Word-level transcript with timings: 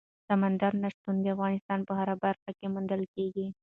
سمندر 0.27 0.71
نه 0.83 0.87
شتون 0.93 1.15
د 1.21 1.25
افغانستان 1.35 1.79
په 1.87 1.93
هره 1.99 2.15
برخه 2.23 2.49
کې 2.57 2.65
موندل 2.73 3.01
کېږي. 3.15 3.47